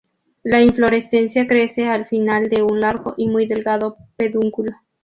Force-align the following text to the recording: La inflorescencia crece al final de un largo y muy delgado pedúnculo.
La 0.41 0.63
inflorescencia 0.63 1.45
crece 1.45 1.85
al 1.87 2.07
final 2.07 2.49
de 2.49 2.63
un 2.63 2.79
largo 2.79 3.13
y 3.17 3.27
muy 3.27 3.45
delgado 3.45 3.97
pedúnculo. 4.17 4.71